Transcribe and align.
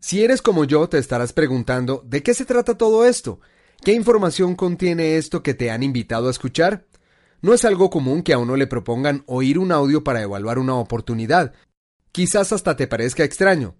Si 0.00 0.22
eres 0.22 0.42
como 0.42 0.64
yo, 0.64 0.88
te 0.88 0.98
estarás 0.98 1.32
preguntando, 1.32 2.02
¿de 2.06 2.22
qué 2.22 2.34
se 2.34 2.44
trata 2.44 2.76
todo 2.76 3.06
esto? 3.06 3.40
¿Qué 3.82 3.92
información 3.92 4.54
contiene 4.54 5.16
esto 5.16 5.42
que 5.42 5.54
te 5.54 5.70
han 5.70 5.82
invitado 5.82 6.28
a 6.28 6.30
escuchar? 6.30 6.86
No 7.42 7.54
es 7.54 7.64
algo 7.64 7.90
común 7.90 8.22
que 8.22 8.32
a 8.32 8.38
uno 8.38 8.56
le 8.56 8.66
propongan 8.66 9.22
oír 9.26 9.58
un 9.58 9.72
audio 9.72 10.02
para 10.04 10.22
evaluar 10.22 10.58
una 10.58 10.74
oportunidad. 10.74 11.52
Quizás 12.12 12.52
hasta 12.52 12.76
te 12.76 12.86
parezca 12.86 13.24
extraño. 13.24 13.76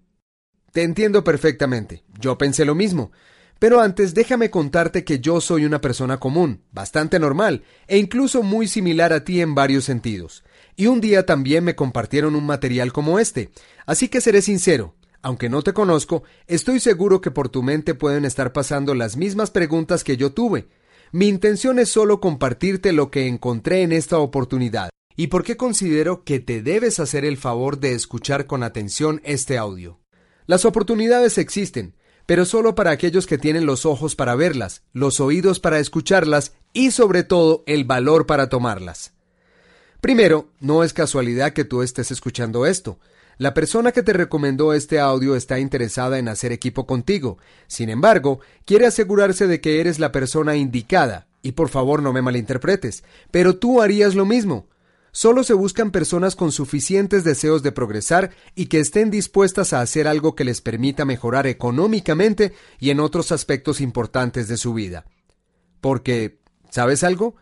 Te 0.71 0.83
entiendo 0.83 1.23
perfectamente. 1.23 2.03
Yo 2.19 2.37
pensé 2.37 2.65
lo 2.65 2.75
mismo. 2.75 3.11
Pero 3.59 3.79
antes 3.79 4.13
déjame 4.13 4.51
contarte 4.51 5.03
que 5.03 5.19
yo 5.19 5.41
soy 5.41 5.65
una 5.65 5.81
persona 5.81 6.19
común, 6.19 6.63
bastante 6.71 7.17
normal, 7.19 7.63
e 7.87 7.97
incluso 7.97 8.43
muy 8.43 8.67
similar 8.67 9.13
a 9.13 9.23
ti 9.23 9.41
en 9.41 9.55
varios 9.55 9.85
sentidos. 9.85 10.43
Y 10.75 10.85
un 10.85 11.01
día 11.01 11.25
también 11.25 11.63
me 11.63 11.75
compartieron 11.75 12.35
un 12.35 12.45
material 12.45 12.93
como 12.93 13.17
este. 13.17 13.49
Así 13.87 14.09
que 14.09 14.21
seré 14.21 14.43
sincero, 14.43 14.93
aunque 15.27 15.49
no 15.49 15.61
te 15.61 15.73
conozco, 15.73 16.23
estoy 16.47 16.79
seguro 16.79 17.19
que 17.19 17.31
por 17.31 17.49
tu 17.49 17.61
mente 17.61 17.93
pueden 17.93 18.23
estar 18.23 18.53
pasando 18.53 18.95
las 18.95 19.17
mismas 19.17 19.51
preguntas 19.51 20.05
que 20.05 20.15
yo 20.15 20.31
tuve. 20.31 20.69
Mi 21.11 21.27
intención 21.27 21.79
es 21.79 21.89
solo 21.89 22.21
compartirte 22.21 22.93
lo 22.93 23.11
que 23.11 23.27
encontré 23.27 23.81
en 23.81 23.91
esta 23.91 24.19
oportunidad 24.19 24.89
y 25.17 25.27
por 25.27 25.43
qué 25.43 25.57
considero 25.57 26.23
que 26.23 26.39
te 26.39 26.61
debes 26.61 27.01
hacer 27.01 27.25
el 27.25 27.35
favor 27.35 27.77
de 27.77 27.91
escuchar 27.91 28.45
con 28.45 28.63
atención 28.63 29.19
este 29.25 29.57
audio. 29.57 29.99
Las 30.45 30.63
oportunidades 30.63 31.37
existen, 31.37 31.97
pero 32.25 32.45
solo 32.45 32.73
para 32.73 32.91
aquellos 32.91 33.27
que 33.27 33.37
tienen 33.37 33.65
los 33.65 33.85
ojos 33.85 34.15
para 34.15 34.33
verlas, 34.35 34.83
los 34.93 35.19
oídos 35.19 35.59
para 35.59 35.79
escucharlas 35.79 36.53
y 36.71 36.91
sobre 36.91 37.23
todo 37.23 37.65
el 37.67 37.83
valor 37.83 38.27
para 38.27 38.47
tomarlas. 38.47 39.11
Primero, 39.99 40.47
no 40.61 40.85
es 40.85 40.93
casualidad 40.93 41.51
que 41.51 41.65
tú 41.65 41.81
estés 41.81 42.11
escuchando 42.11 42.65
esto. 42.65 42.97
La 43.37 43.53
persona 43.53 43.91
que 43.91 44.01
te 44.01 44.13
recomendó 44.13 44.73
este 44.73 44.99
audio 44.99 45.35
está 45.35 45.59
interesada 45.59 46.17
en 46.17 46.27
hacer 46.27 46.51
equipo 46.51 46.87
contigo. 46.87 47.37
Sin 47.67 47.89
embargo, 47.89 48.39
quiere 48.65 48.87
asegurarse 48.87 49.45
de 49.45 49.61
que 49.61 49.79
eres 49.79 49.99
la 49.99 50.11
persona 50.11 50.55
indicada. 50.55 51.27
Y 51.43 51.51
por 51.51 51.69
favor 51.69 52.01
no 52.01 52.13
me 52.13 52.23
malinterpretes, 52.23 53.03
pero 53.29 53.55
tú 53.57 53.81
harías 53.81 54.15
lo 54.15 54.25
mismo. 54.25 54.67
Solo 55.11 55.43
se 55.43 55.53
buscan 55.53 55.91
personas 55.91 56.35
con 56.35 56.51
suficientes 56.51 57.23
deseos 57.23 57.63
de 57.63 57.71
progresar 57.71 58.31
y 58.55 58.65
que 58.65 58.79
estén 58.79 59.11
dispuestas 59.11 59.71
a 59.71 59.81
hacer 59.81 60.07
algo 60.07 60.35
que 60.35 60.43
les 60.43 60.61
permita 60.61 61.05
mejorar 61.05 61.47
económicamente 61.47 62.53
y 62.79 62.89
en 62.89 62.99
otros 62.99 63.31
aspectos 63.31 63.81
importantes 63.81 64.47
de 64.47 64.57
su 64.57 64.73
vida. 64.73 65.05
Porque, 65.79 66.39
¿sabes 66.69 67.03
algo? 67.03 67.35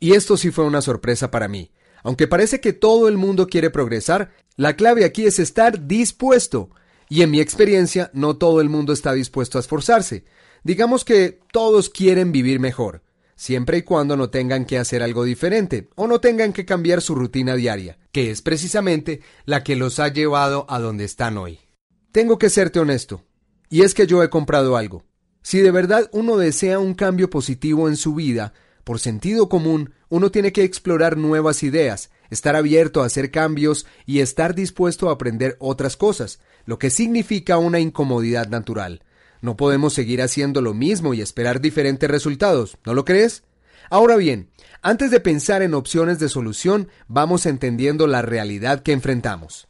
Y 0.00 0.14
esto 0.14 0.36
sí 0.36 0.50
fue 0.50 0.64
una 0.64 0.80
sorpresa 0.80 1.30
para 1.30 1.48
mí. 1.48 1.70
Aunque 2.02 2.26
parece 2.26 2.60
que 2.60 2.72
todo 2.72 3.08
el 3.08 3.16
mundo 3.16 3.46
quiere 3.46 3.70
progresar, 3.70 4.30
la 4.56 4.76
clave 4.76 5.04
aquí 5.04 5.26
es 5.26 5.38
estar 5.38 5.86
dispuesto. 5.86 6.70
Y 7.08 7.22
en 7.22 7.30
mi 7.30 7.40
experiencia, 7.40 8.10
no 8.12 8.36
todo 8.36 8.60
el 8.60 8.68
mundo 8.68 8.92
está 8.92 9.12
dispuesto 9.12 9.58
a 9.58 9.60
esforzarse. 9.60 10.24
Digamos 10.64 11.04
que 11.04 11.40
todos 11.52 11.88
quieren 11.88 12.32
vivir 12.32 12.60
mejor, 12.60 13.02
siempre 13.36 13.78
y 13.78 13.82
cuando 13.82 14.16
no 14.16 14.30
tengan 14.30 14.64
que 14.64 14.78
hacer 14.78 15.02
algo 15.02 15.24
diferente 15.24 15.88
o 15.94 16.06
no 16.06 16.20
tengan 16.20 16.52
que 16.52 16.64
cambiar 16.64 17.00
su 17.00 17.14
rutina 17.14 17.54
diaria, 17.54 17.98
que 18.12 18.30
es 18.30 18.42
precisamente 18.42 19.20
la 19.46 19.62
que 19.62 19.76
los 19.76 20.00
ha 20.00 20.08
llevado 20.08 20.66
a 20.68 20.80
donde 20.80 21.04
están 21.04 21.38
hoy. 21.38 21.60
Tengo 22.12 22.38
que 22.38 22.50
serte 22.50 22.80
honesto, 22.80 23.24
y 23.70 23.82
es 23.82 23.94
que 23.94 24.06
yo 24.06 24.22
he 24.22 24.30
comprado 24.30 24.76
algo. 24.76 25.04
Si 25.42 25.60
de 25.60 25.70
verdad 25.70 26.10
uno 26.12 26.36
desea 26.36 26.78
un 26.78 26.94
cambio 26.94 27.30
positivo 27.30 27.88
en 27.88 27.96
su 27.96 28.14
vida, 28.14 28.52
por 28.88 29.00
sentido 29.00 29.50
común, 29.50 29.92
uno 30.08 30.30
tiene 30.30 30.50
que 30.50 30.64
explorar 30.64 31.18
nuevas 31.18 31.62
ideas, 31.62 32.08
estar 32.30 32.56
abierto 32.56 33.02
a 33.02 33.04
hacer 33.04 33.30
cambios 33.30 33.84
y 34.06 34.20
estar 34.20 34.54
dispuesto 34.54 35.10
a 35.10 35.12
aprender 35.12 35.58
otras 35.60 35.98
cosas, 35.98 36.40
lo 36.64 36.78
que 36.78 36.88
significa 36.88 37.58
una 37.58 37.80
incomodidad 37.80 38.48
natural. 38.48 39.02
No 39.42 39.58
podemos 39.58 39.92
seguir 39.92 40.22
haciendo 40.22 40.62
lo 40.62 40.72
mismo 40.72 41.12
y 41.12 41.20
esperar 41.20 41.60
diferentes 41.60 42.10
resultados, 42.10 42.78
¿no 42.86 42.94
lo 42.94 43.04
crees? 43.04 43.42
Ahora 43.90 44.16
bien, 44.16 44.48
antes 44.80 45.10
de 45.10 45.20
pensar 45.20 45.60
en 45.60 45.74
opciones 45.74 46.18
de 46.18 46.30
solución, 46.30 46.88
vamos 47.08 47.44
entendiendo 47.44 48.06
la 48.06 48.22
realidad 48.22 48.82
que 48.82 48.92
enfrentamos. 48.92 49.68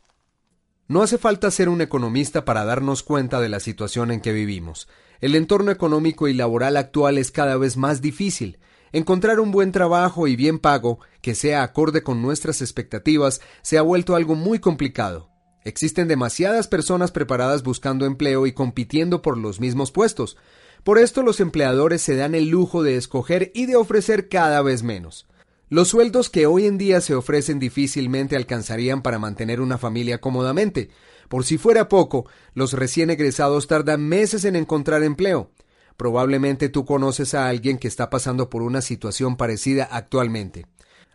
No 0.87 1.03
hace 1.03 1.19
falta 1.19 1.51
ser 1.51 1.69
un 1.69 1.81
economista 1.81 2.45
para 2.45 2.65
darnos 2.65 3.03
cuenta 3.03 3.41
de 3.41 3.49
la 3.49 3.59
situación 3.59 4.13
en 4.13 4.21
que 4.21 4.33
vivimos. 4.33 4.87
El 5.21 5.35
entorno 5.35 5.73
económico 5.73 6.29
y 6.29 6.35
laboral 6.35 6.77
actual 6.77 7.19
es 7.19 7.33
cada 7.33 7.57
vez 7.57 7.77
más 7.77 8.01
difícil, 8.01 8.61
Encontrar 8.93 9.41
un 9.41 9.51
buen 9.51 9.73
trabajo 9.73 10.27
y 10.27 10.37
bien 10.37 10.59
pago 10.59 11.01
que 11.21 11.35
sea 11.35 11.63
acorde 11.63 12.03
con 12.03 12.23
nuestras 12.23 12.63
expectativas 12.63 13.41
se 13.63 13.79
ha 13.79 13.83
vuelto 13.83 14.17
algo 14.17 14.35
muy 14.35 14.59
complicado. 14.59 15.31
Existen 15.65 16.09
demasiadas 16.09 16.69
personas 16.69 17.11
preparadas 17.11 17.63
buscando 17.63 18.07
empleo 18.07 18.47
y 18.47 18.53
compitiendo 18.53 19.21
por 19.21 19.37
los 19.37 19.61
mismos 19.61 19.91
puestos. 19.91 20.37
Por 20.85 20.99
esto 20.99 21.23
los 21.23 21.41
empleadores 21.41 22.01
se 22.01 22.17
dan 22.17 22.35
el 22.35 22.49
lujo 22.49 22.83
de 22.83 22.97
escoger 22.97 23.51
y 23.55 23.67
de 23.67 23.77
ofrecer 23.77 24.29
cada 24.29 24.63
vez 24.63 24.83
menos. 24.83 25.27
Los 25.69 25.89
sueldos 25.89 26.31
que 26.31 26.47
hoy 26.47 26.65
en 26.65 26.79
día 26.79 27.03
se 27.03 27.15
ofrecen 27.15 27.59
difícilmente 27.59 28.37
alcanzarían 28.37 29.03
para 29.03 29.19
mantener 29.19 29.61
una 29.61 29.77
familia 29.77 30.19
cómodamente. 30.19 30.89
Por 31.29 31.45
si 31.45 31.59
fuera 31.59 31.91
poco, 31.91 32.27
los 32.55 32.73
recién 32.73 33.11
egresados 33.11 33.67
tardan 33.67 34.09
meses 34.09 34.47
en 34.47 34.57
encontrar 34.57 35.03
empleo. 35.03 35.51
Probablemente 35.99 36.69
tú 36.69 36.85
conoces 36.85 37.35
a 37.35 37.49
alguien 37.49 37.77
que 37.77 37.89
está 37.89 38.09
pasando 38.09 38.49
por 38.49 38.63
una 38.63 38.83
situación 38.83 39.37
parecida 39.37 39.83
actualmente. 39.83 40.65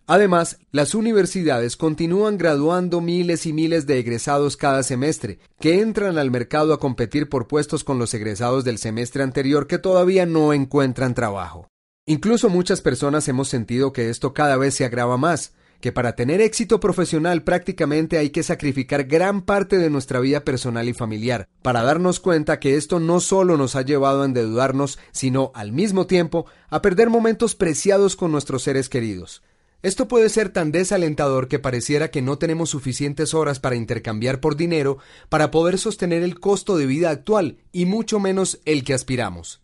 Además, 0.07 0.59
las 0.73 0.93
universidades 0.93 1.77
continúan 1.77 2.37
graduando 2.37 2.99
miles 2.99 3.45
y 3.45 3.53
miles 3.53 3.87
de 3.87 3.99
egresados 3.99 4.57
cada 4.57 4.83
semestre, 4.83 5.39
que 5.61 5.79
entran 5.79 6.17
al 6.17 6.31
mercado 6.31 6.73
a 6.73 6.81
competir 6.81 7.29
por 7.29 7.47
puestos 7.47 7.85
con 7.85 7.97
los 7.97 8.13
egresados 8.13 8.65
del 8.65 8.77
semestre 8.77 9.23
anterior 9.23 9.67
que 9.67 9.79
todavía 9.79 10.25
no 10.25 10.51
encuentran 10.51 11.13
trabajo. 11.13 11.69
Incluso 12.05 12.49
muchas 12.49 12.81
personas 12.81 13.25
hemos 13.29 13.47
sentido 13.47 13.93
que 13.93 14.09
esto 14.09 14.33
cada 14.33 14.57
vez 14.57 14.73
se 14.73 14.83
agrava 14.83 15.15
más, 15.15 15.53
que 15.83 15.91
para 15.91 16.15
tener 16.15 16.39
éxito 16.39 16.79
profesional 16.79 17.43
prácticamente 17.43 18.17
hay 18.17 18.29
que 18.29 18.41
sacrificar 18.41 19.03
gran 19.03 19.41
parte 19.41 19.77
de 19.77 19.89
nuestra 19.89 20.21
vida 20.21 20.45
personal 20.45 20.87
y 20.87 20.93
familiar, 20.93 21.49
para 21.61 21.83
darnos 21.83 22.21
cuenta 22.21 22.57
que 22.61 22.77
esto 22.77 23.01
no 23.01 23.19
solo 23.19 23.57
nos 23.57 23.75
ha 23.75 23.81
llevado 23.81 24.21
a 24.21 24.25
endeudarnos, 24.25 24.97
sino 25.11 25.51
al 25.53 25.73
mismo 25.73 26.07
tiempo 26.07 26.45
a 26.69 26.81
perder 26.81 27.09
momentos 27.09 27.55
preciados 27.55 28.15
con 28.15 28.31
nuestros 28.31 28.63
seres 28.63 28.87
queridos. 28.87 29.43
Esto 29.81 30.07
puede 30.07 30.29
ser 30.29 30.51
tan 30.51 30.71
desalentador 30.71 31.49
que 31.49 31.59
pareciera 31.59 32.11
que 32.11 32.21
no 32.21 32.37
tenemos 32.37 32.69
suficientes 32.69 33.33
horas 33.33 33.59
para 33.59 33.75
intercambiar 33.75 34.39
por 34.39 34.55
dinero 34.55 34.99
para 35.27 35.51
poder 35.51 35.77
sostener 35.77 36.23
el 36.23 36.39
costo 36.39 36.77
de 36.77 36.85
vida 36.85 37.09
actual 37.09 37.57
y 37.73 37.87
mucho 37.87 38.21
menos 38.21 38.61
el 38.63 38.85
que 38.85 38.93
aspiramos. 38.93 39.61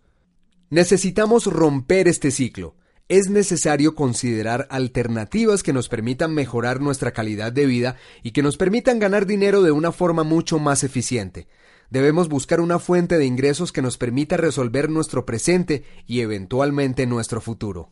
Necesitamos 0.69 1.45
romper 1.45 2.09
este 2.09 2.29
ciclo, 2.29 2.75
es 3.09 3.27
necesario 3.29 3.95
considerar 3.95 4.67
alternativas 4.69 5.63
que 5.63 5.73
nos 5.73 5.89
permitan 5.89 6.31
mejorar 6.33 6.79
nuestra 6.79 7.11
calidad 7.11 7.51
de 7.51 7.65
vida 7.65 7.95
y 8.21 8.31
que 8.31 8.43
nos 8.43 8.55
permitan 8.55 8.99
ganar 8.99 9.25
dinero 9.25 9.63
de 9.63 9.71
una 9.71 9.91
forma 9.91 10.23
mucho 10.23 10.59
más 10.59 10.83
eficiente. 10.83 11.47
Debemos 11.89 12.29
buscar 12.29 12.61
una 12.61 12.77
fuente 12.77 13.17
de 13.17 13.25
ingresos 13.25 13.71
que 13.71 13.81
nos 13.81 13.97
permita 13.97 14.37
resolver 14.37 14.91
nuestro 14.91 15.25
presente 15.25 15.83
y 16.05 16.21
eventualmente 16.21 17.07
nuestro 17.07 17.41
futuro. 17.41 17.91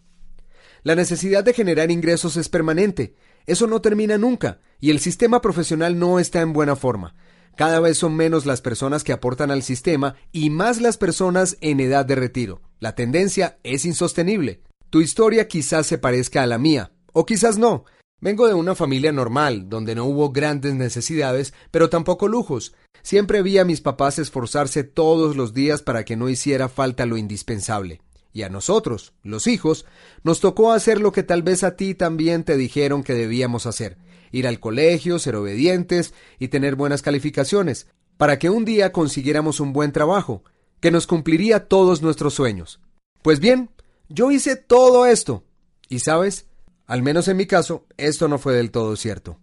La 0.84 0.94
necesidad 0.94 1.44
de 1.44 1.54
generar 1.54 1.90
ingresos 1.90 2.38
es 2.38 2.48
permanente, 2.48 3.16
eso 3.48 3.66
no 3.66 3.82
termina 3.82 4.20
nunca, 4.20 4.60
y 4.80 4.92
el 4.92 5.00
sistema 5.00 5.42
profesional 5.42 5.98
no 5.98 6.20
está 6.20 6.42
en 6.42 6.54
buena 6.54 6.76
forma. 6.76 7.16
Cada 7.56 7.80
vez 7.80 7.98
son 7.98 8.16
menos 8.16 8.46
las 8.46 8.62
personas 8.62 9.04
que 9.04 9.14
aportan 9.14 9.50
al 9.50 9.64
sistema 9.64 10.16
y 10.32 10.52
más 10.52 10.80
las 10.80 10.98
personas 10.98 11.58
en 11.62 11.80
edad 11.80 12.06
de 12.06 12.14
retiro. 12.14 12.62
La 12.80 12.94
tendencia 12.94 13.58
es 13.64 13.84
insostenible. 13.84 14.62
Tu 14.90 15.02
historia 15.02 15.48
quizás 15.48 15.88
se 15.88 15.98
parezca 15.98 16.44
a 16.44 16.48
la 16.48 16.58
mía, 16.58 16.92
o 17.14 17.26
quizás 17.26 17.58
no. 17.58 17.86
Vengo 18.20 18.48
de 18.48 18.54
una 18.54 18.76
familia 18.76 19.12
normal, 19.12 19.70
donde 19.70 19.96
no 19.96 20.06
hubo 20.06 20.32
grandes 20.32 20.74
necesidades, 20.74 21.54
pero 21.72 21.90
tampoco 21.90 22.28
lujos. 22.28 22.74
Siempre 23.04 23.42
vi 23.42 23.58
a 23.58 23.66
mis 23.66 23.82
papás 23.82 24.20
esforzarse 24.20 24.84
todos 24.84 25.36
los 25.36 25.54
días 25.54 25.82
para 25.82 26.04
que 26.04 26.16
no 26.16 26.30
hiciera 26.30 26.70
falta 26.70 27.06
lo 27.06 27.18
indispensable. 27.18 28.02
Y 28.34 28.44
a 28.44 28.50
nosotros, 28.50 29.14
los 29.24 29.48
hijos, 29.48 29.86
nos 30.24 30.40
tocó 30.40 30.72
hacer 30.72 31.00
lo 31.00 31.12
que 31.12 31.24
tal 31.24 31.44
vez 31.44 31.64
a 31.64 31.76
ti 31.76 31.96
también 31.96 32.44
te 32.44 32.58
dijeron 32.58 33.04
que 33.04 33.14
debíamos 33.14 33.66
hacer 33.66 33.98
ir 34.32 34.48
al 34.48 34.60
colegio, 34.60 35.20
ser 35.20 35.36
obedientes 35.36 36.14
y 36.40 36.50
tener 36.50 36.76
buenas 36.76 37.02
calificaciones. 37.02 37.88
para 38.18 38.40
que 38.40 38.50
un 38.50 38.66
día 38.66 38.92
consiguiéramos 38.92 39.60
un 39.60 39.74
buen 39.74 39.92
trabajo, 39.92 40.44
que 40.80 40.90
nos 40.90 41.06
cumpliría 41.06 41.68
todos 41.68 42.02
nuestros 42.02 42.34
sueños. 42.34 42.80
Pues 43.22 43.40
bien, 43.40 43.70
yo 44.10 44.32
hice 44.32 44.56
todo 44.56 45.06
esto. 45.06 45.44
Y 45.90 46.00
sabes, 46.00 46.46
al 46.86 47.02
menos 47.02 47.28
en 47.28 47.38
mi 47.38 47.46
caso, 47.46 47.86
esto 47.98 48.28
no 48.28 48.38
fue 48.38 48.56
del 48.56 48.72
todo 48.72 48.96
cierto. 48.96 49.40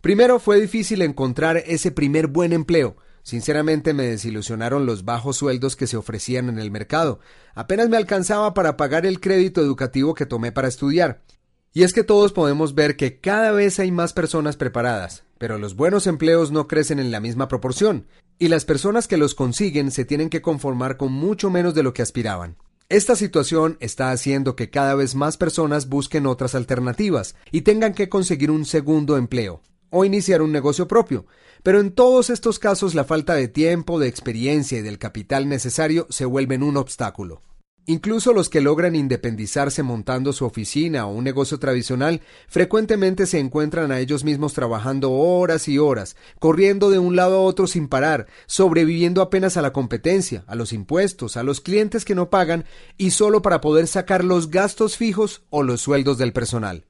Primero 0.00 0.38
fue 0.38 0.60
difícil 0.60 1.02
encontrar 1.02 1.58
ese 1.58 1.90
primer 1.90 2.26
buen 2.26 2.52
empleo. 2.52 2.96
Sinceramente 3.22 3.92
me 3.92 4.06
desilusionaron 4.06 4.86
los 4.86 5.04
bajos 5.04 5.36
sueldos 5.36 5.76
que 5.76 5.86
se 5.86 5.98
ofrecían 5.98 6.48
en 6.48 6.58
el 6.58 6.70
mercado. 6.70 7.20
Apenas 7.54 7.90
me 7.90 7.98
alcanzaba 7.98 8.54
para 8.54 8.78
pagar 8.78 9.04
el 9.04 9.20
crédito 9.20 9.60
educativo 9.60 10.14
que 10.14 10.24
tomé 10.24 10.52
para 10.52 10.68
estudiar. 10.68 11.22
Y 11.72 11.82
es 11.82 11.92
que 11.92 12.02
todos 12.02 12.32
podemos 12.32 12.74
ver 12.74 12.96
que 12.96 13.20
cada 13.20 13.52
vez 13.52 13.78
hay 13.78 13.92
más 13.92 14.12
personas 14.12 14.56
preparadas, 14.56 15.24
pero 15.38 15.58
los 15.58 15.76
buenos 15.76 16.06
empleos 16.06 16.50
no 16.50 16.66
crecen 16.66 16.98
en 16.98 17.12
la 17.12 17.20
misma 17.20 17.46
proporción, 17.46 18.06
y 18.38 18.48
las 18.48 18.64
personas 18.64 19.06
que 19.06 19.18
los 19.18 19.34
consiguen 19.34 19.92
se 19.92 20.04
tienen 20.04 20.30
que 20.30 20.42
conformar 20.42 20.96
con 20.96 21.12
mucho 21.12 21.48
menos 21.50 21.74
de 21.74 21.84
lo 21.84 21.92
que 21.92 22.02
aspiraban. 22.02 22.56
Esta 22.90 23.14
situación 23.14 23.76
está 23.78 24.10
haciendo 24.10 24.56
que 24.56 24.68
cada 24.68 24.96
vez 24.96 25.14
más 25.14 25.36
personas 25.36 25.88
busquen 25.88 26.26
otras 26.26 26.56
alternativas 26.56 27.36
y 27.52 27.60
tengan 27.60 27.94
que 27.94 28.08
conseguir 28.08 28.50
un 28.50 28.64
segundo 28.64 29.16
empleo 29.16 29.62
o 29.90 30.04
iniciar 30.04 30.42
un 30.42 30.50
negocio 30.50 30.88
propio, 30.88 31.24
pero 31.62 31.78
en 31.78 31.92
todos 31.92 32.30
estos 32.30 32.58
casos 32.58 32.96
la 32.96 33.04
falta 33.04 33.34
de 33.34 33.46
tiempo, 33.46 34.00
de 34.00 34.08
experiencia 34.08 34.80
y 34.80 34.82
del 34.82 34.98
capital 34.98 35.48
necesario 35.48 36.08
se 36.10 36.24
vuelven 36.24 36.64
un 36.64 36.76
obstáculo. 36.76 37.42
Incluso 37.86 38.32
los 38.32 38.48
que 38.48 38.60
logran 38.60 38.94
independizarse 38.94 39.82
montando 39.82 40.32
su 40.32 40.44
oficina 40.44 41.06
o 41.06 41.12
un 41.12 41.24
negocio 41.24 41.58
tradicional 41.58 42.20
frecuentemente 42.46 43.26
se 43.26 43.38
encuentran 43.38 43.90
a 43.90 43.98
ellos 43.98 44.22
mismos 44.22 44.52
trabajando 44.52 45.10
horas 45.12 45.66
y 45.66 45.78
horas, 45.78 46.14
corriendo 46.38 46.90
de 46.90 46.98
un 46.98 47.16
lado 47.16 47.36
a 47.36 47.40
otro 47.40 47.66
sin 47.66 47.88
parar, 47.88 48.26
sobreviviendo 48.46 49.22
apenas 49.22 49.56
a 49.56 49.62
la 49.62 49.72
competencia, 49.72 50.44
a 50.46 50.54
los 50.54 50.72
impuestos, 50.72 51.36
a 51.36 51.42
los 51.42 51.60
clientes 51.60 52.04
que 52.04 52.14
no 52.14 52.30
pagan 52.30 52.64
y 52.96 53.10
solo 53.10 53.42
para 53.42 53.60
poder 53.60 53.86
sacar 53.86 54.24
los 54.24 54.50
gastos 54.50 54.96
fijos 54.96 55.42
o 55.50 55.62
los 55.62 55.80
sueldos 55.80 56.18
del 56.18 56.32
personal. 56.32 56.84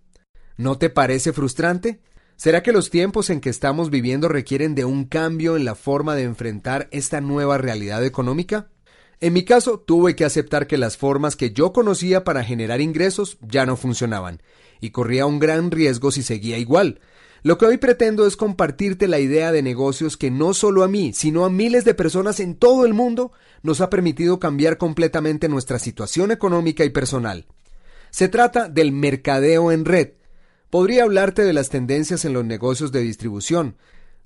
¿No 0.56 0.76
te 0.76 0.90
parece 0.90 1.32
frustrante? 1.32 2.00
¿Será 2.36 2.62
que 2.62 2.72
los 2.72 2.90
tiempos 2.90 3.30
en 3.30 3.40
que 3.40 3.50
estamos 3.50 3.90
viviendo 3.90 4.28
requieren 4.28 4.74
de 4.74 4.84
un 4.84 5.04
cambio 5.04 5.56
en 5.56 5.64
la 5.64 5.74
forma 5.74 6.14
de 6.14 6.24
enfrentar 6.24 6.88
esta 6.90 7.20
nueva 7.20 7.58
realidad 7.58 8.04
económica? 8.04 8.68
En 9.22 9.34
mi 9.34 9.44
caso, 9.44 9.78
tuve 9.78 10.16
que 10.16 10.24
aceptar 10.24 10.66
que 10.66 10.78
las 10.78 10.96
formas 10.96 11.36
que 11.36 11.52
yo 11.52 11.74
conocía 11.74 12.24
para 12.24 12.42
generar 12.42 12.80
ingresos 12.80 13.36
ya 13.42 13.66
no 13.66 13.76
funcionaban, 13.76 14.42
y 14.80 14.90
corría 14.90 15.26
un 15.26 15.38
gran 15.38 15.70
riesgo 15.70 16.10
si 16.10 16.22
seguía 16.22 16.56
igual. 16.56 17.00
Lo 17.42 17.58
que 17.58 17.66
hoy 17.66 17.76
pretendo 17.76 18.26
es 18.26 18.36
compartirte 18.36 19.08
la 19.08 19.18
idea 19.18 19.52
de 19.52 19.62
negocios 19.62 20.16
que 20.16 20.30
no 20.30 20.54
solo 20.54 20.84
a 20.84 20.88
mí, 20.88 21.12
sino 21.12 21.44
a 21.44 21.50
miles 21.50 21.84
de 21.84 21.94
personas 21.94 22.40
en 22.40 22.54
todo 22.54 22.86
el 22.86 22.94
mundo 22.94 23.32
nos 23.62 23.82
ha 23.82 23.90
permitido 23.90 24.38
cambiar 24.38 24.78
completamente 24.78 25.48
nuestra 25.48 25.78
situación 25.78 26.30
económica 26.30 26.84
y 26.84 26.90
personal. 26.90 27.46
Se 28.10 28.28
trata 28.28 28.68
del 28.68 28.92
mercadeo 28.92 29.70
en 29.70 29.84
red. 29.84 30.12
Podría 30.70 31.04
hablarte 31.04 31.44
de 31.44 31.52
las 31.52 31.68
tendencias 31.68 32.24
en 32.24 32.32
los 32.32 32.44
negocios 32.44 32.92
de 32.92 33.00
distribución, 33.00 33.76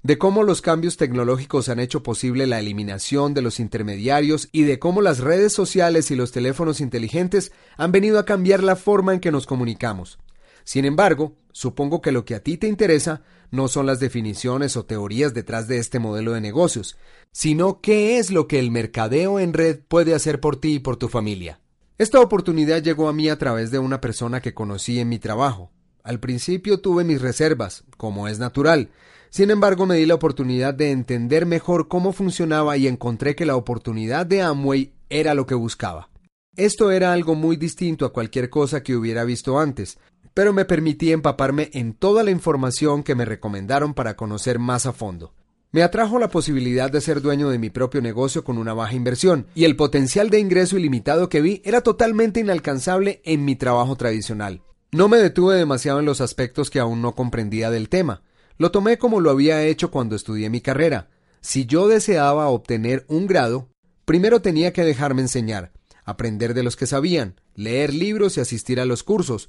de 0.04 0.18
cómo 0.18 0.42
los 0.42 0.60
cambios 0.60 0.98
tecnológicos 0.98 1.70
han 1.70 1.80
hecho 1.80 2.02
posible 2.02 2.46
la 2.46 2.60
eliminación 2.60 3.32
de 3.32 3.40
los 3.40 3.58
intermediarios 3.58 4.50
y 4.52 4.64
de 4.64 4.78
cómo 4.78 5.00
las 5.00 5.18
redes 5.18 5.54
sociales 5.54 6.10
y 6.10 6.14
los 6.14 6.30
teléfonos 6.30 6.82
inteligentes 6.82 7.52
han 7.78 7.90
venido 7.90 8.18
a 8.18 8.26
cambiar 8.26 8.62
la 8.62 8.76
forma 8.76 9.14
en 9.14 9.20
que 9.20 9.32
nos 9.32 9.46
comunicamos. 9.46 10.18
Sin 10.62 10.84
embargo, 10.84 11.36
supongo 11.52 12.02
que 12.02 12.12
lo 12.12 12.26
que 12.26 12.34
a 12.34 12.42
ti 12.42 12.58
te 12.58 12.68
interesa 12.68 13.22
no 13.50 13.66
son 13.66 13.86
las 13.86 13.98
definiciones 13.98 14.76
o 14.76 14.84
teorías 14.84 15.32
detrás 15.32 15.68
de 15.68 15.78
este 15.78 15.98
modelo 15.98 16.34
de 16.34 16.42
negocios, 16.42 16.98
sino 17.32 17.80
qué 17.80 18.18
es 18.18 18.30
lo 18.30 18.46
que 18.46 18.58
el 18.58 18.70
mercadeo 18.70 19.40
en 19.40 19.54
red 19.54 19.80
puede 19.88 20.14
hacer 20.14 20.38
por 20.38 20.56
ti 20.56 20.74
y 20.74 20.78
por 20.80 20.98
tu 20.98 21.08
familia. 21.08 21.60
Esta 21.96 22.20
oportunidad 22.20 22.82
llegó 22.82 23.08
a 23.08 23.14
mí 23.14 23.30
a 23.30 23.38
través 23.38 23.70
de 23.70 23.78
una 23.78 24.02
persona 24.02 24.42
que 24.42 24.52
conocí 24.52 25.00
en 25.00 25.08
mi 25.08 25.18
trabajo. 25.18 25.70
Al 26.02 26.20
principio 26.20 26.82
tuve 26.82 27.04
mis 27.04 27.22
reservas, 27.22 27.84
como 27.96 28.28
es 28.28 28.38
natural, 28.38 28.90
sin 29.34 29.50
embargo, 29.50 29.84
me 29.84 29.96
di 29.96 30.06
la 30.06 30.14
oportunidad 30.14 30.75
de 30.75 30.92
entender 30.92 31.44
mejor 31.44 31.88
cómo 31.88 32.12
funcionaba 32.12 32.76
y 32.76 32.86
encontré 32.86 33.34
que 33.34 33.44
la 33.44 33.56
oportunidad 33.56 34.26
de 34.26 34.42
Amway 34.42 34.92
era 35.10 35.34
lo 35.34 35.44
que 35.44 35.56
buscaba. 35.56 36.08
Esto 36.54 36.92
era 36.92 37.12
algo 37.12 37.34
muy 37.34 37.56
distinto 37.56 38.06
a 38.06 38.12
cualquier 38.12 38.48
cosa 38.48 38.84
que 38.84 38.94
hubiera 38.94 39.25
visto 39.25 39.58
antes, 39.58 39.98
pero 40.34 40.52
me 40.52 40.64
permití 40.64 41.10
empaparme 41.10 41.69
en 41.72 41.94
toda 41.94 42.22
la 42.22 42.31
información 42.31 43.02
que 43.02 43.16
me 43.16 43.25
recomendaron 43.25 43.92
para 43.92 44.14
conocer 44.14 44.60
más 44.60 44.86
a 44.86 44.92
fondo. 44.92 45.34
Me 45.72 45.82
atrajo 45.82 46.20
la 46.20 46.28
posibilidad 46.28 46.88
de 46.88 47.00
ser 47.00 47.20
dueño 47.20 47.48
de 47.48 47.58
mi 47.58 47.70
propio 47.70 48.00
negocio 48.00 48.44
con 48.44 48.56
una 48.56 48.72
baja 48.72 48.94
inversión, 48.94 49.48
y 49.56 49.64
el 49.64 49.75
potencial 49.75 50.31
de 50.31 50.38
ingreso 50.38 50.78
ilimitado 50.78 51.28
que 51.28 51.40
vi 51.40 51.60
era 51.64 51.81
totalmente 51.81 52.38
inalcanzable 52.38 53.20
en 53.25 53.44
mi 53.44 53.56
trabajo 53.56 53.96
tradicional. 53.96 54.62
No 54.92 55.08
me 55.08 55.16
detuve 55.16 55.56
demasiado 55.56 55.98
en 55.98 56.06
los 56.06 56.20
aspectos 56.20 56.70
que 56.70 56.78
aún 56.78 57.02
no 57.02 57.16
comprendía 57.16 57.72
del 57.72 57.88
tema. 57.88 58.22
Lo 58.56 58.70
tomé 58.70 58.98
como 58.98 59.20
lo 59.20 59.30
había 59.30 59.64
hecho 59.64 59.90
cuando 59.90 60.14
estudié 60.14 60.50
mi 60.50 60.60
carrera. 60.60 61.10
Si 61.40 61.66
yo 61.66 61.88
deseaba 61.88 62.48
obtener 62.48 63.04
un 63.08 63.26
grado, 63.26 63.68
primero 64.04 64.40
tenía 64.40 64.72
que 64.72 64.84
dejarme 64.84 65.22
enseñar, 65.22 65.72
aprender 66.04 66.54
de 66.54 66.62
los 66.62 66.76
que 66.76 66.86
sabían, 66.86 67.40
leer 67.54 67.92
libros 67.92 68.36
y 68.36 68.40
asistir 68.40 68.80
a 68.80 68.84
los 68.84 69.02
cursos. 69.02 69.48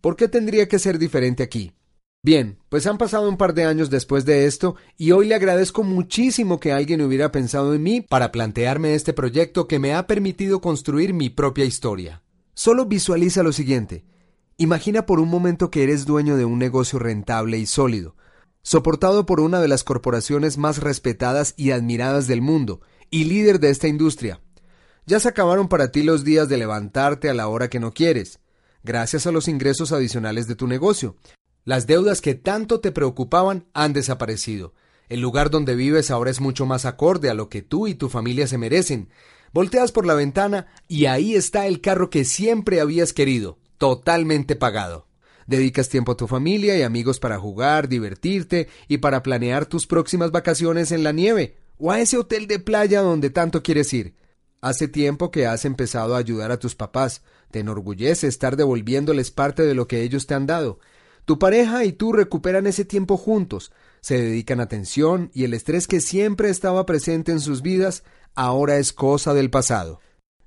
¿Por 0.00 0.16
qué 0.16 0.28
tendría 0.28 0.68
que 0.68 0.78
ser 0.78 0.98
diferente 0.98 1.42
aquí? 1.42 1.72
Bien, 2.22 2.58
pues 2.70 2.86
han 2.86 2.96
pasado 2.96 3.28
un 3.28 3.36
par 3.36 3.52
de 3.52 3.64
años 3.64 3.90
después 3.90 4.24
de 4.24 4.46
esto 4.46 4.76
y 4.96 5.10
hoy 5.10 5.28
le 5.28 5.34
agradezco 5.34 5.82
muchísimo 5.82 6.58
que 6.58 6.72
alguien 6.72 7.02
hubiera 7.02 7.30
pensado 7.30 7.74
en 7.74 7.82
mí 7.82 8.00
para 8.00 8.32
plantearme 8.32 8.94
este 8.94 9.12
proyecto 9.12 9.68
que 9.68 9.78
me 9.78 9.92
ha 9.92 10.06
permitido 10.06 10.62
construir 10.62 11.12
mi 11.12 11.28
propia 11.28 11.66
historia. 11.66 12.22
Solo 12.54 12.86
visualiza 12.86 13.42
lo 13.42 13.52
siguiente. 13.52 14.06
Imagina 14.56 15.04
por 15.04 15.20
un 15.20 15.28
momento 15.28 15.70
que 15.70 15.82
eres 15.82 16.06
dueño 16.06 16.36
de 16.36 16.46
un 16.46 16.58
negocio 16.58 16.98
rentable 16.98 17.58
y 17.58 17.66
sólido, 17.66 18.16
soportado 18.64 19.26
por 19.26 19.40
una 19.40 19.60
de 19.60 19.68
las 19.68 19.84
corporaciones 19.84 20.58
más 20.58 20.78
respetadas 20.78 21.54
y 21.56 21.70
admiradas 21.70 22.26
del 22.26 22.42
mundo, 22.42 22.80
y 23.10 23.24
líder 23.24 23.60
de 23.60 23.70
esta 23.70 23.86
industria. 23.86 24.40
Ya 25.06 25.20
se 25.20 25.28
acabaron 25.28 25.68
para 25.68 25.92
ti 25.92 26.02
los 26.02 26.24
días 26.24 26.48
de 26.48 26.56
levantarte 26.56 27.28
a 27.28 27.34
la 27.34 27.46
hora 27.46 27.68
que 27.68 27.78
no 27.78 27.92
quieres, 27.92 28.40
gracias 28.82 29.26
a 29.26 29.32
los 29.32 29.48
ingresos 29.48 29.92
adicionales 29.92 30.48
de 30.48 30.56
tu 30.56 30.66
negocio. 30.66 31.16
Las 31.64 31.86
deudas 31.86 32.22
que 32.22 32.34
tanto 32.34 32.80
te 32.80 32.90
preocupaban 32.90 33.66
han 33.74 33.92
desaparecido. 33.92 34.72
El 35.10 35.20
lugar 35.20 35.50
donde 35.50 35.74
vives 35.74 36.10
ahora 36.10 36.30
es 36.30 36.40
mucho 36.40 36.64
más 36.64 36.86
acorde 36.86 37.28
a 37.28 37.34
lo 37.34 37.50
que 37.50 37.60
tú 37.60 37.86
y 37.86 37.94
tu 37.94 38.08
familia 38.08 38.46
se 38.46 38.56
merecen. 38.56 39.10
Volteas 39.52 39.92
por 39.92 40.06
la 40.06 40.14
ventana 40.14 40.66
y 40.88 41.04
ahí 41.04 41.34
está 41.34 41.66
el 41.66 41.82
carro 41.82 42.08
que 42.08 42.24
siempre 42.24 42.80
habías 42.80 43.12
querido, 43.12 43.58
totalmente 43.76 44.56
pagado. 44.56 45.06
Dedicas 45.46 45.88
tiempo 45.88 46.12
a 46.12 46.16
tu 46.16 46.26
familia 46.26 46.76
y 46.76 46.82
amigos 46.82 47.20
para 47.20 47.38
jugar, 47.38 47.88
divertirte 47.88 48.68
y 48.88 48.98
para 48.98 49.22
planear 49.22 49.66
tus 49.66 49.86
próximas 49.86 50.30
vacaciones 50.30 50.92
en 50.92 51.04
la 51.04 51.12
nieve 51.12 51.56
o 51.78 51.90
a 51.90 52.00
ese 52.00 52.16
hotel 52.16 52.46
de 52.46 52.58
playa 52.58 53.00
donde 53.02 53.30
tanto 53.30 53.62
quieres 53.62 53.92
ir. 53.92 54.14
Hace 54.60 54.88
tiempo 54.88 55.30
que 55.30 55.46
has 55.46 55.64
empezado 55.64 56.14
a 56.14 56.18
ayudar 56.18 56.50
a 56.50 56.58
tus 56.58 56.74
papás. 56.74 57.22
Te 57.50 57.60
enorgullece 57.60 58.26
estar 58.26 58.56
devolviéndoles 58.56 59.30
parte 59.30 59.62
de 59.62 59.74
lo 59.74 59.86
que 59.86 60.02
ellos 60.02 60.26
te 60.26 60.34
han 60.34 60.46
dado. 60.46 60.78
Tu 61.26 61.38
pareja 61.38 61.84
y 61.84 61.92
tú 61.92 62.12
recuperan 62.12 62.66
ese 62.66 62.84
tiempo 62.84 63.16
juntos, 63.16 63.72
se 64.00 64.20
dedican 64.20 64.60
atención 64.60 65.30
y 65.32 65.44
el 65.44 65.54
estrés 65.54 65.86
que 65.86 66.00
siempre 66.00 66.50
estaba 66.50 66.84
presente 66.84 67.32
en 67.32 67.40
sus 67.40 67.62
vidas 67.62 68.04
ahora 68.34 68.76
es 68.76 68.92
cosa 68.92 69.32
del 69.32 69.48
pasado. 69.48 70.00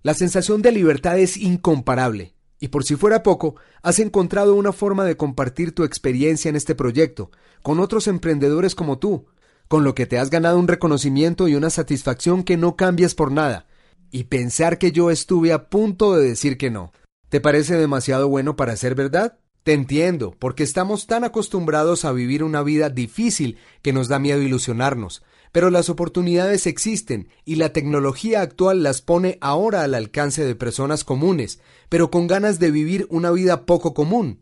La 0.04 0.14
sensación 0.14 0.62
de 0.62 0.72
libertad 0.72 1.18
es 1.18 1.38
incomparable. 1.38 2.37
Y 2.60 2.70
por 2.70 2.84
si 2.84 2.96
fuera 2.96 3.24
poco, 3.24 3.56
has 3.82 4.00
encontrado 4.00 4.56
una 4.56 4.72
forma 4.72 5.06
de 5.06 5.18
compartir 5.18 5.74
tu 5.74 5.84
experiencia 5.84 6.50
en 6.50 6.56
este 6.56 6.76
proyecto 6.76 7.32
con 7.62 7.80
otros 7.80 8.08
emprendedores 8.08 8.76
como 8.76 8.98
tú, 8.98 9.28
con 9.68 9.84
lo 9.84 9.94
que 9.94 10.06
te 10.06 10.18
has 10.18 10.30
ganado 10.30 10.58
un 10.58 10.68
reconocimiento 10.68 11.48
y 11.48 11.56
una 11.56 11.70
satisfacción 11.70 12.44
que 12.44 12.58
no 12.58 12.76
cambias 12.76 13.14
por 13.14 13.32
nada. 13.32 13.68
Y 14.10 14.26
pensar 14.26 14.78
que 14.78 14.92
yo 14.92 15.12
estuve 15.12 15.52
a 15.52 15.70
punto 15.70 16.16
de 16.16 16.30
decir 16.30 16.58
que 16.58 16.70
no. 16.70 16.94
¿Te 17.30 17.42
parece 17.42 17.76
demasiado 17.76 18.30
bueno 18.30 18.56
para 18.56 18.78
ser 18.78 18.96
verdad? 18.96 19.38
Te 19.64 19.74
entiendo, 19.74 20.34
porque 20.40 20.64
estamos 20.64 21.08
tan 21.08 21.26
acostumbrados 21.26 22.06
a 22.06 22.14
vivir 22.14 22.42
una 22.42 22.64
vida 22.64 22.90
difícil 22.90 23.58
que 23.82 23.92
nos 23.92 24.08
da 24.08 24.18
miedo 24.18 24.42
ilusionarnos, 24.42 25.24
pero 25.52 25.70
las 25.70 25.90
oportunidades 25.90 26.68
existen 26.68 27.30
y 27.46 27.56
la 27.56 27.74
tecnología 27.74 28.42
actual 28.42 28.84
las 28.84 29.02
pone 29.02 29.38
ahora 29.42 29.84
al 29.84 29.96
alcance 29.96 30.44
de 30.44 30.56
personas 30.56 31.04
comunes, 31.04 31.60
pero 31.90 32.12
con 32.12 32.28
ganas 32.28 32.60
de 32.60 32.72
vivir 32.72 33.08
una 33.10 33.32
vida 33.32 33.66
poco 33.66 33.94
común. 33.94 34.42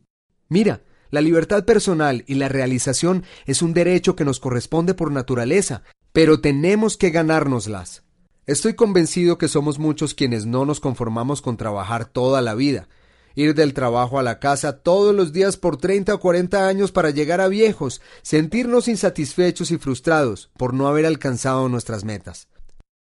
Mira, 0.50 0.84
la 1.12 1.22
libertad 1.22 1.66
personal 1.66 2.24
y 2.28 2.36
la 2.36 2.50
realización 2.50 3.24
es 3.46 3.62
un 3.62 3.74
derecho 3.74 4.16
que 4.16 4.26
nos 4.26 4.40
corresponde 4.40 4.94
por 4.94 5.12
naturaleza, 5.12 5.84
pero 6.12 6.42
tenemos 6.42 6.98
que 6.98 7.10
ganárnoslas. 7.10 8.04
Estoy 8.46 8.76
convencido 8.76 9.38
que 9.38 9.48
somos 9.48 9.80
muchos 9.80 10.14
quienes 10.14 10.46
no 10.46 10.66
nos 10.66 10.80
conformamos 10.80 11.42
con 11.42 11.58
trabajar 11.58 12.06
toda 12.06 12.42
la 12.42 12.54
vida, 12.54 12.90
ir 13.36 13.54
del 13.54 13.74
trabajo 13.74 14.18
a 14.18 14.24
la 14.24 14.40
casa 14.40 14.80
todos 14.80 15.14
los 15.14 15.34
días 15.34 15.58
por 15.58 15.78
30 15.78 16.16
o 16.16 16.20
40 16.20 16.68
años 16.68 16.92
para 16.92 17.12
llegar 17.12 17.42
a 17.42 17.48
viejos, 17.48 18.02
sentirnos 18.22 18.88
insatisfechos 18.88 19.72
y 19.72 19.78
frustrados 19.78 20.50
por 20.58 20.74
no 20.74 20.88
haber 20.88 21.06
alcanzado 21.06 21.70
nuestras 21.70 22.04
metas. 22.04 22.48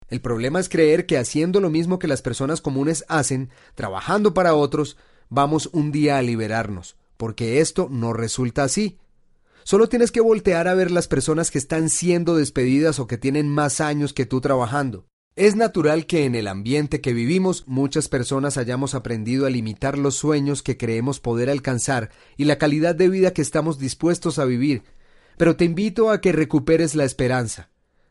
El 0.07 0.21
problema 0.21 0.59
es 0.59 0.67
creer 0.67 1.05
que 1.05 1.17
haciendo 1.17 1.61
lo 1.61 1.69
mismo 1.69 1.99
que 1.99 2.07
las 2.07 2.21
personas 2.21 2.59
comunes 2.59 3.05
hacen, 3.07 3.49
trabajando 3.75 4.33
para 4.33 4.55
otros, 4.55 4.97
vamos 5.29 5.69
un 5.71 5.91
día 5.91 6.17
a 6.17 6.21
liberarnos, 6.21 6.97
porque 7.15 7.61
esto 7.61 7.87
no 7.89 8.11
resulta 8.11 8.63
así. 8.63 8.97
Solo 9.63 9.87
tienes 9.87 10.11
que 10.11 10.21
voltear 10.21 10.67
a 10.67 10.73
ver 10.73 10.91
las 10.91 11.07
personas 11.07 11.51
que 11.51 11.59
están 11.59 11.89
siendo 11.89 12.35
despedidas 12.35 12.99
o 12.99 13.07
que 13.07 13.17
tienen 13.17 13.47
más 13.47 13.79
años 13.79 14.11
que 14.11 14.25
tú 14.25 14.41
trabajando. 14.41 15.05
Es 15.37 15.55
natural 15.55 16.07
que 16.07 16.25
en 16.25 16.35
el 16.35 16.49
ambiente 16.49 16.99
que 16.99 17.13
vivimos 17.13 17.63
muchas 17.65 18.09
personas 18.09 18.57
hayamos 18.57 18.93
aprendido 18.95 19.45
a 19.45 19.49
limitar 19.49 19.97
los 19.97 20.15
sueños 20.15 20.61
que 20.61 20.75
creemos 20.75 21.21
poder 21.21 21.49
alcanzar 21.49 22.09
y 22.35 22.43
la 22.43 22.57
calidad 22.57 22.95
de 22.95 23.07
vida 23.07 23.31
que 23.31 23.41
estamos 23.41 23.79
dispuestos 23.79 24.39
a 24.39 24.45
vivir, 24.45 24.83
pero 25.37 25.55
te 25.55 25.63
invito 25.63 26.09
a 26.09 26.19
que 26.19 26.33
recuperes 26.33 26.95
la 26.95 27.05
esperanza. 27.05 27.69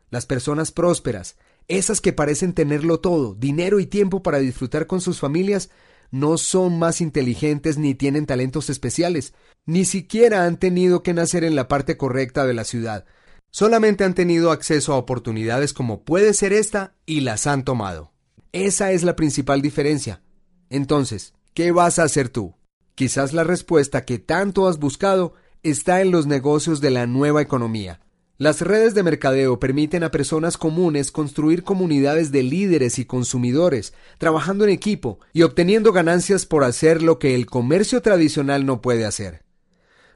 Las 0.09 0.25
personas 0.25 0.71
prósperas, 0.71 1.35
esas 1.67 2.01
que 2.01 2.11
parecen 2.11 2.53
tenerlo 2.53 2.99
todo, 2.99 3.35
dinero 3.35 3.79
y 3.79 3.85
tiempo 3.85 4.23
para 4.23 4.39
disfrutar 4.39 4.87
con 4.87 4.99
sus 4.99 5.19
familias, 5.19 5.69
no 6.09 6.39
son 6.39 6.79
más 6.79 7.01
inteligentes 7.01 7.77
ni 7.77 7.93
tienen 7.93 8.25
talentos 8.25 8.71
especiales, 8.71 9.35
ni 9.67 9.85
siquiera 9.85 10.45
han 10.45 10.57
tenido 10.57 11.03
que 11.03 11.13
nacer 11.13 11.43
en 11.43 11.55
la 11.55 11.67
parte 11.67 11.97
correcta 11.97 12.47
de 12.47 12.55
la 12.55 12.63
ciudad, 12.63 13.05
Solamente 13.53 14.05
han 14.05 14.13
tenido 14.13 14.51
acceso 14.51 14.93
a 14.93 14.97
oportunidades 14.97 15.73
como 15.73 16.03
puede 16.03 16.33
ser 16.33 16.53
esta 16.53 16.95
y 17.05 17.19
las 17.19 17.47
han 17.47 17.65
tomado. 17.65 18.13
Esa 18.53 18.93
es 18.93 19.03
la 19.03 19.17
principal 19.17 19.61
diferencia. 19.61 20.21
Entonces, 20.69 21.33
¿qué 21.53 21.73
vas 21.73 21.99
a 21.99 22.03
hacer 22.03 22.29
tú? 22.29 22.55
Quizás 22.95 23.33
la 23.33 23.43
respuesta 23.43 24.05
que 24.05 24.19
tanto 24.19 24.69
has 24.69 24.79
buscado 24.79 25.33
está 25.63 26.01
en 26.01 26.11
los 26.11 26.27
negocios 26.27 26.79
de 26.79 26.91
la 26.91 27.07
nueva 27.07 27.41
economía. 27.41 27.99
Las 28.37 28.61
redes 28.61 28.95
de 28.95 29.03
mercadeo 29.03 29.59
permiten 29.59 30.03
a 30.03 30.11
personas 30.11 30.57
comunes 30.57 31.11
construir 31.11 31.63
comunidades 31.63 32.31
de 32.31 32.43
líderes 32.43 32.99
y 32.99 33.05
consumidores, 33.05 33.93
trabajando 34.17 34.63
en 34.63 34.71
equipo 34.71 35.19
y 35.33 35.43
obteniendo 35.43 35.91
ganancias 35.91 36.45
por 36.45 36.63
hacer 36.63 37.03
lo 37.03 37.19
que 37.19 37.35
el 37.35 37.45
comercio 37.45 38.01
tradicional 38.01 38.65
no 38.65 38.81
puede 38.81 39.05
hacer. 39.05 39.43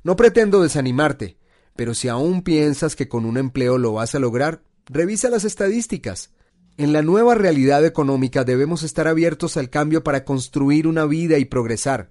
No 0.04 0.16
pretendo 0.16 0.64
desanimarte, 0.64 1.38
pero 1.76 1.94
si 1.94 2.08
aún 2.08 2.42
piensas 2.42 2.96
que 2.96 3.08
con 3.08 3.26
un 3.26 3.38
empleo 3.38 3.78
lo 3.78 3.94
vas 3.94 4.16
a 4.16 4.20
lograr, 4.20 4.62
revisa 4.86 5.30
las 5.30 5.44
estadísticas. 5.44 6.32
En 6.78 6.94
la 6.94 7.02
nueva 7.02 7.36
realidad 7.36 7.86
económica 7.86 8.44
debemos 8.44 8.84
estar 8.84 9.08
abiertos 9.08 9.58
al 9.58 9.70
cambio 9.70 10.04
para 10.04 10.26
construir 10.26 10.88
una 10.88 11.06
vida 11.06 11.38
y 11.38 11.46
progresar. 11.46 12.10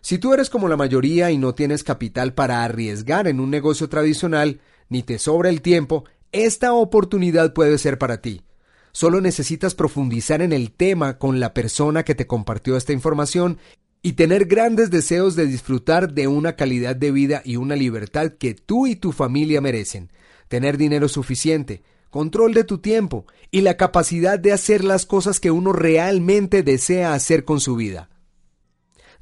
Si 0.00 0.18
tú 0.18 0.34
eres 0.34 0.50
como 0.50 0.68
la 0.68 0.76
mayoría 0.76 1.30
y 1.30 1.38
no 1.38 1.54
tienes 1.54 1.82
capital 1.82 2.34
para 2.34 2.64
arriesgar 2.64 3.26
en 3.26 3.40
un 3.40 3.50
negocio 3.50 3.88
tradicional, 3.88 4.60
ni 4.90 5.02
te 5.02 5.18
sobra 5.18 5.48
el 5.48 5.62
tiempo, 5.62 6.04
esta 6.32 6.74
oportunidad 6.74 7.54
puede 7.54 7.78
ser 7.78 7.98
para 7.98 8.20
ti. 8.20 8.42
Solo 8.92 9.20
necesitas 9.20 9.74
profundizar 9.74 10.42
en 10.42 10.52
el 10.52 10.70
tema 10.70 11.18
con 11.18 11.40
la 11.40 11.54
persona 11.54 12.04
que 12.04 12.14
te 12.14 12.26
compartió 12.26 12.76
esta 12.76 12.92
información 12.92 13.58
y 14.06 14.12
tener 14.12 14.44
grandes 14.44 14.90
deseos 14.90 15.34
de 15.34 15.46
disfrutar 15.46 16.12
de 16.12 16.28
una 16.28 16.56
calidad 16.56 16.94
de 16.94 17.10
vida 17.10 17.40
y 17.42 17.56
una 17.56 17.74
libertad 17.74 18.32
que 18.38 18.52
tú 18.52 18.86
y 18.86 18.96
tu 18.96 19.12
familia 19.12 19.62
merecen, 19.62 20.12
tener 20.48 20.76
dinero 20.76 21.08
suficiente, 21.08 21.82
control 22.10 22.52
de 22.52 22.64
tu 22.64 22.80
tiempo 22.80 23.24
y 23.50 23.62
la 23.62 23.78
capacidad 23.78 24.38
de 24.38 24.52
hacer 24.52 24.84
las 24.84 25.06
cosas 25.06 25.40
que 25.40 25.50
uno 25.50 25.72
realmente 25.72 26.62
desea 26.62 27.14
hacer 27.14 27.46
con 27.46 27.60
su 27.60 27.76
vida. 27.76 28.10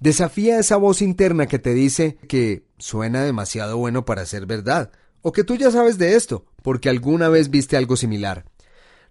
Desafía 0.01 0.59
esa 0.59 0.79
voz 0.79 1.01
interna 1.01 1.47
que 1.47 1.61
te 1.61 1.75
dice 1.75 2.19
que 2.27 2.67
suena 2.77 3.23
demasiado 3.23 3.79
bueno 3.79 4.05
para 4.05 4.27
ser 4.27 4.47
verdad, 4.47 4.91
o 5.21 5.31
que 5.31 5.45
tú 5.45 5.55
ya 5.55 5.71
sabes 5.71 5.97
de 5.97 6.17
esto, 6.17 6.45
porque 6.61 6.89
alguna 6.89 7.29
vez 7.29 7.51
viste 7.51 7.77
algo 7.77 7.97
similar. 7.97 8.47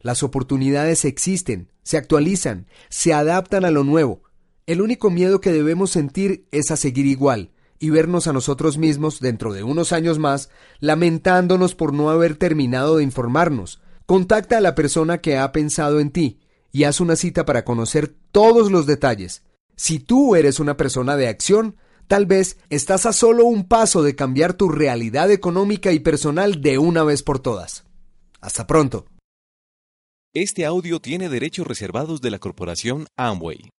Las 0.01 0.22
oportunidades 0.22 1.06
existen, 1.06 1.72
se 1.82 1.96
actualizan, 1.96 2.68
se 2.90 3.13
adaptan 3.13 3.63
a 3.63 3.72
lo 3.72 3.86
nuevo, 3.86 4.24
el 4.65 4.82
único 4.82 5.10
miedo 5.10 5.41
que 5.41 5.51
debemos 5.51 5.91
sentir 5.91 6.48
es 6.51 6.72
a 6.72 6.77
seguir 6.77 7.06
igual 7.06 7.51
y 7.80 7.89
vernos 7.89 8.27
a 8.27 8.34
nosotros 8.34 8.77
mismos 8.77 9.20
dentro 9.20 9.53
de 9.53 9.63
unos 9.63 9.91
años 9.91 10.20
más 10.20 10.50
lamentándonos 10.80 11.74
por 11.74 11.94
no 11.94 12.12
haber 12.12 12.36
terminado 12.36 12.98
de 12.98 13.03
informarnos. 13.03 13.82
Contacta 14.06 14.58
a 14.58 14.62
la 14.62 14.75
persona 14.75 15.20
que 15.20 15.38
ha 15.38 15.51
pensado 15.51 16.00
en 16.00 16.12
ti 16.12 16.39
y 16.72 16.84
haz 16.84 17.01
una 17.01 17.15
cita 17.15 17.44
para 17.44 17.65
conocer 17.65 18.15
todos 18.32 18.72
los 18.72 18.86
detalles. 18.86 19.44
Si 19.75 20.00
tú 20.00 20.36
eres 20.36 20.60
una 20.60 20.77
persona 20.77 21.18
de 21.18 21.27
acción, 21.27 21.75
tal 22.08 22.27
vez 22.27 22.58
estás 22.70 23.08
a 23.08 23.13
solo 23.13 23.46
un 23.46 23.68
paso 23.68 24.03
de 24.03 24.15
cambiar 24.15 24.53
tu 24.53 24.70
realidad 24.70 25.32
económica 25.32 25.91
y 25.91 26.00
personal 26.00 26.62
de 26.62 26.77
una 26.77 27.03
vez 27.03 27.24
por 27.24 27.39
todas. 27.39 27.86
Hasta 28.41 28.68
pronto. 28.68 29.06
Este 30.34 30.65
audio 30.65 31.00
tiene 31.00 31.30
derechos 31.30 31.65
reservados 31.65 32.22
de 32.22 32.32
la 32.32 32.39
corporación 32.39 33.08
Amway. 33.18 33.70